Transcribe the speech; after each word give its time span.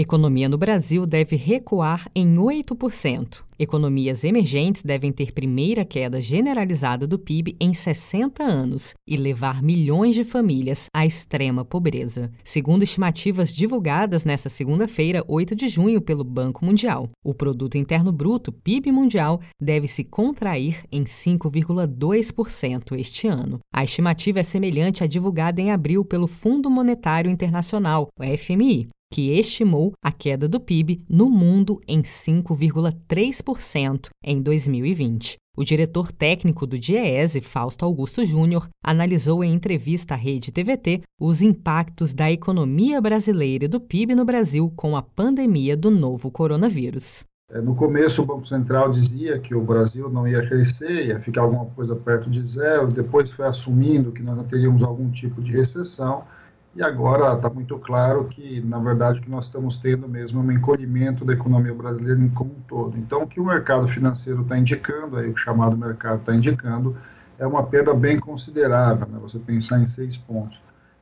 Economia 0.00 0.48
no 0.48 0.56
Brasil 0.56 1.04
deve 1.04 1.34
recuar 1.34 2.08
em 2.14 2.36
8%. 2.36 3.42
Economias 3.58 4.22
emergentes 4.22 4.80
devem 4.80 5.10
ter 5.10 5.32
primeira 5.32 5.84
queda 5.84 6.20
generalizada 6.20 7.04
do 7.04 7.18
PIB 7.18 7.56
em 7.58 7.74
60 7.74 8.44
anos 8.44 8.94
e 9.04 9.16
levar 9.16 9.60
milhões 9.60 10.14
de 10.14 10.22
famílias 10.22 10.86
à 10.94 11.04
extrema 11.04 11.64
pobreza, 11.64 12.30
segundo 12.44 12.84
estimativas 12.84 13.52
divulgadas 13.52 14.24
nesta 14.24 14.48
segunda-feira, 14.48 15.24
8 15.26 15.56
de 15.56 15.66
junho, 15.66 16.00
pelo 16.00 16.22
Banco 16.22 16.64
Mundial. 16.64 17.10
O 17.24 17.34
produto 17.34 17.76
interno 17.76 18.12
bruto, 18.12 18.52
PIB 18.52 18.92
mundial, 18.92 19.40
deve 19.60 19.88
se 19.88 20.04
contrair 20.04 20.84
em 20.92 21.02
5,2% 21.02 22.96
este 22.96 23.26
ano. 23.26 23.58
A 23.74 23.82
estimativa 23.82 24.38
é 24.38 24.44
semelhante 24.44 25.02
à 25.02 25.08
divulgada 25.08 25.60
em 25.60 25.72
abril 25.72 26.04
pelo 26.04 26.28
Fundo 26.28 26.70
Monetário 26.70 27.28
Internacional, 27.28 28.06
o 28.16 28.22
FMI 28.22 28.86
que 29.10 29.32
estimou 29.32 29.92
a 30.02 30.12
queda 30.12 30.48
do 30.48 30.60
PIB 30.60 31.02
no 31.08 31.28
mundo 31.28 31.80
em 31.86 32.02
5,3% 32.02 34.08
em 34.22 34.42
2020. 34.42 35.38
O 35.56 35.64
diretor 35.64 36.12
técnico 36.12 36.66
do 36.66 36.78
DIEESE, 36.78 37.40
Fausto 37.40 37.84
Augusto 37.84 38.24
Júnior, 38.24 38.68
analisou 38.80 39.42
em 39.42 39.52
entrevista 39.52 40.14
à 40.14 40.16
rede 40.16 40.52
TVT 40.52 41.00
os 41.20 41.42
impactos 41.42 42.14
da 42.14 42.30
economia 42.30 43.00
brasileira 43.00 43.64
e 43.64 43.68
do 43.68 43.80
PIB 43.80 44.14
no 44.14 44.24
Brasil 44.24 44.72
com 44.76 44.96
a 44.96 45.02
pandemia 45.02 45.76
do 45.76 45.90
novo 45.90 46.30
coronavírus. 46.30 47.24
É, 47.50 47.60
no 47.60 47.74
começo, 47.74 48.22
o 48.22 48.26
Banco 48.26 48.46
Central 48.46 48.92
dizia 48.92 49.40
que 49.40 49.54
o 49.54 49.60
Brasil 49.60 50.08
não 50.10 50.28
ia 50.28 50.46
crescer, 50.46 51.06
ia 51.06 51.18
ficar 51.18 51.40
alguma 51.40 51.66
coisa 51.66 51.96
perto 51.96 52.30
de 52.30 52.46
zero, 52.46 52.92
depois 52.92 53.30
foi 53.30 53.46
assumindo 53.46 54.12
que 54.12 54.22
nós 54.22 54.36
não 54.36 54.44
teríamos 54.44 54.82
algum 54.82 55.10
tipo 55.10 55.42
de 55.42 55.50
recessão 55.50 56.24
e 56.78 56.82
agora 56.82 57.34
está 57.34 57.50
muito 57.50 57.76
claro 57.76 58.26
que, 58.26 58.60
na 58.60 58.78
verdade, 58.78 59.18
o 59.18 59.22
que 59.22 59.28
nós 59.28 59.46
estamos 59.46 59.76
tendo 59.78 60.08
mesmo 60.08 60.40
é 60.40 60.44
um 60.44 60.52
encolhimento 60.52 61.24
da 61.24 61.32
economia 61.32 61.74
brasileira 61.74 62.20
como 62.36 62.52
um 62.52 62.60
todo. 62.68 62.96
Então, 62.96 63.24
o 63.24 63.26
que 63.26 63.40
o 63.40 63.44
mercado 63.44 63.88
financeiro 63.88 64.42
está 64.42 64.56
indicando, 64.56 65.16
aí, 65.16 65.28
o 65.28 65.36
chamado 65.36 65.76
mercado 65.76 66.20
está 66.20 66.32
indicando, 66.32 66.96
é 67.36 67.44
uma 67.44 67.64
perda 67.64 67.92
bem 67.92 68.20
considerável, 68.20 69.08
né? 69.08 69.18
você 69.20 69.40
pensar 69.40 69.80
em 69.80 69.88
seis 69.88 70.16
pontos. 70.16 70.56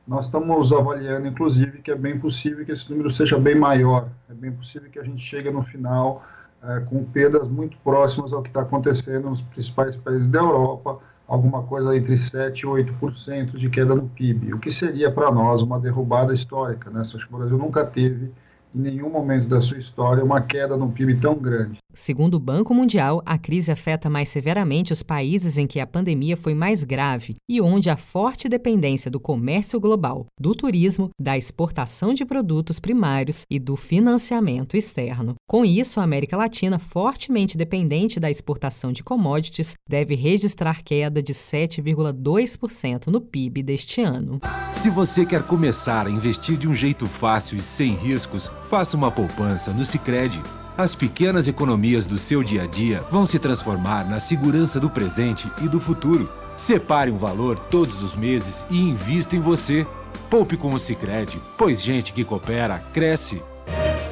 Nós 0.07 0.25
estamos 0.25 0.73
avaliando, 0.73 1.27
inclusive, 1.27 1.77
que 1.83 1.91
é 1.91 1.95
bem 1.95 2.17
possível 2.17 2.65
que 2.65 2.71
esse 2.71 2.89
número 2.89 3.11
seja 3.11 3.37
bem 3.37 3.53
maior, 3.53 4.09
é 4.31 4.33
bem 4.33 4.51
possível 4.51 4.89
que 4.89 4.97
a 4.97 5.03
gente 5.03 5.21
chegue 5.21 5.51
no 5.51 5.61
final 5.61 6.25
é, 6.63 6.79
com 6.79 7.03
perdas 7.03 7.47
muito 7.47 7.77
próximas 7.83 8.33
ao 8.33 8.41
que 8.41 8.49
está 8.49 8.61
acontecendo 8.61 9.29
nos 9.29 9.41
principais 9.41 9.95
países 9.95 10.27
da 10.27 10.39
Europa, 10.39 10.97
alguma 11.27 11.63
coisa 11.63 11.95
entre 11.95 12.13
7% 12.13 12.59
e 12.59 12.65
8% 12.65 13.57
de 13.57 13.69
queda 13.69 13.93
no 13.93 14.07
PIB, 14.07 14.53
o 14.53 14.59
que 14.59 14.71
seria 14.71 15.11
para 15.11 15.29
nós 15.31 15.61
uma 15.61 15.79
derrubada 15.79 16.33
histórica. 16.33 16.89
Né? 16.89 17.01
Acho 17.01 17.17
que 17.27 17.33
o 17.33 17.37
Brasil 17.37 17.57
nunca 17.57 17.85
teve, 17.85 18.31
em 18.73 18.79
nenhum 18.79 19.09
momento 19.09 19.47
da 19.47 19.61
sua 19.61 19.77
história, 19.77 20.23
uma 20.23 20.41
queda 20.41 20.77
no 20.77 20.91
PIB 20.91 21.19
tão 21.19 21.35
grande. 21.35 21.79
Segundo 21.99 22.35
o 22.35 22.39
Banco 22.39 22.75
Mundial, 22.75 23.23
a 23.25 23.39
crise 23.39 23.71
afeta 23.71 24.07
mais 24.07 24.29
severamente 24.29 24.93
os 24.93 25.01
países 25.01 25.57
em 25.57 25.65
que 25.65 25.79
a 25.79 25.87
pandemia 25.87 26.37
foi 26.37 26.53
mais 26.53 26.83
grave 26.83 27.37
e 27.49 27.59
onde 27.59 27.89
a 27.89 27.97
forte 27.97 28.47
dependência 28.47 29.09
do 29.09 29.19
comércio 29.19 29.79
global, 29.79 30.27
do 30.39 30.53
turismo, 30.53 31.09
da 31.19 31.35
exportação 31.35 32.13
de 32.13 32.23
produtos 32.23 32.79
primários 32.79 33.45
e 33.49 33.57
do 33.57 33.75
financiamento 33.75 34.77
externo. 34.77 35.33
Com 35.49 35.65
isso, 35.65 35.99
a 35.99 36.03
América 36.03 36.37
Latina, 36.37 36.77
fortemente 36.77 37.57
dependente 37.57 38.19
da 38.19 38.29
exportação 38.29 38.91
de 38.91 39.03
commodities, 39.03 39.73
deve 39.89 40.13
registrar 40.13 40.83
queda 40.83 41.19
de 41.19 41.33
7,2% 41.33 43.07
no 43.07 43.19
PIB 43.19 43.63
deste 43.63 44.03
ano. 44.03 44.39
Se 44.75 44.91
você 44.91 45.25
quer 45.25 45.41
começar 45.41 46.05
a 46.05 46.11
investir 46.11 46.57
de 46.57 46.67
um 46.67 46.75
jeito 46.75 47.07
fácil 47.07 47.57
e 47.57 47.61
sem 47.61 47.95
riscos, 47.95 48.51
faça 48.69 48.97
uma 48.97 49.09
poupança 49.09 49.71
no 49.71 49.85
Sicredi. 49.85 50.41
As 50.77 50.93
pequenas 50.93 51.47
economias 51.47 52.05
do 52.05 52.17
seu 52.17 52.43
dia 52.43 52.63
a 52.63 52.67
dia 52.67 53.01
vão 53.09 53.25
se 53.25 53.39
transformar 53.39 54.07
na 54.07 54.19
segurança 54.19 54.79
do 54.79 54.89
presente 54.89 55.49
e 55.61 55.67
do 55.67 55.79
futuro. 55.79 56.29
Separe 56.55 57.09
um 57.09 57.17
valor 57.17 57.57
todos 57.57 58.01
os 58.03 58.15
meses 58.15 58.65
e 58.69 58.77
invista 58.77 59.35
em 59.35 59.39
você. 59.39 59.87
Poupe 60.29 60.57
com 60.57 60.73
o 60.73 60.79
Sicredi, 60.79 61.39
pois 61.57 61.81
gente 61.81 62.11
que 62.11 62.23
coopera 62.23 62.83
cresce. 62.93 63.41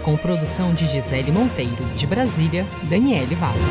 Com 0.04 0.16
produção 0.16 0.74
de 0.74 0.88
Gisele 0.88 1.32
Monteiro, 1.32 1.84
de 1.96 2.08
Brasília, 2.08 2.66
Daniele 2.84 3.36
Vaz. 3.36 3.64